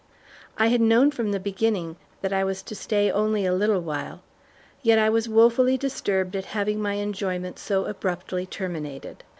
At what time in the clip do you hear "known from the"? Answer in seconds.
0.81-1.39